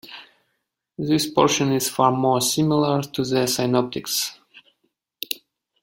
This 0.97 1.29
portion 1.29 1.71
is 1.73 1.87
far 1.91 2.11
more 2.11 2.41
similar 2.41 3.03
to 3.03 3.23
the 3.23 3.45
synoptics. 3.45 4.35